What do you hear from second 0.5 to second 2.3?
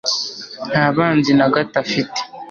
Nta banzi na gato afite